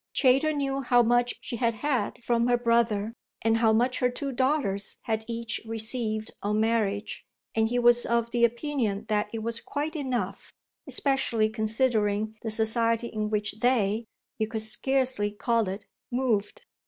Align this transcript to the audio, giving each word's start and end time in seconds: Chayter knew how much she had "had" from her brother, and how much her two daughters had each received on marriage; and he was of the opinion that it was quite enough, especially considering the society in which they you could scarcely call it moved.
Chayter 0.15 0.51
knew 0.51 0.81
how 0.81 1.03
much 1.03 1.35
she 1.41 1.57
had 1.57 1.75
"had" 1.75 2.23
from 2.23 2.47
her 2.47 2.57
brother, 2.57 3.13
and 3.43 3.57
how 3.57 3.71
much 3.71 3.99
her 3.99 4.09
two 4.09 4.31
daughters 4.31 4.97
had 5.03 5.23
each 5.27 5.61
received 5.63 6.31
on 6.41 6.59
marriage; 6.59 7.23
and 7.53 7.67
he 7.69 7.77
was 7.77 8.03
of 8.03 8.31
the 8.31 8.43
opinion 8.43 9.05
that 9.09 9.29
it 9.31 9.43
was 9.43 9.59
quite 9.59 9.95
enough, 9.95 10.51
especially 10.87 11.49
considering 11.49 12.35
the 12.41 12.49
society 12.49 13.09
in 13.09 13.29
which 13.29 13.59
they 13.59 14.05
you 14.39 14.47
could 14.47 14.63
scarcely 14.63 15.29
call 15.29 15.67
it 15.69 15.85
moved. 16.11 16.63